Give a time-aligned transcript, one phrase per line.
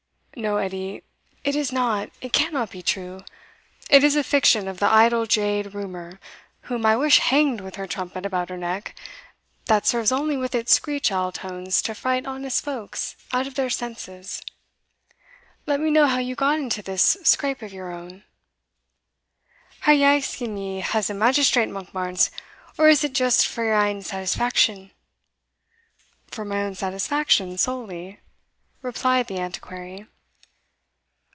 [0.37, 1.03] No, Edie,
[1.43, 3.19] it is not, and cannot be true
[3.91, 6.19] it is a fiction of the idle jade Rumour,
[6.61, 8.97] whom I wish hanged with her trumpet about her neck,
[9.65, 13.69] that serves only with its screech owl tones to fright honest folks out of their
[13.69, 14.41] senses.
[15.67, 18.23] Let me know how you got into this scrape of your own."
[19.85, 22.31] "Are ye axing me as a magistrate, Monkbarns,
[22.79, 24.91] or is it just for your ain satisfaction!"
[26.31, 28.21] "For my own satisfaction solely,"
[28.81, 30.07] replied the Antiquary.